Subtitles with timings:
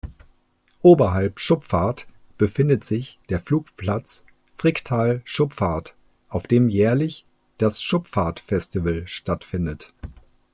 [0.81, 2.07] Oberhalb Schupfart
[2.39, 5.93] befindet sich der Flugplatz Fricktal-Schupfart,
[6.27, 7.23] auf dem jährlich
[7.59, 9.93] das "Schupfart Festival" stattfindet.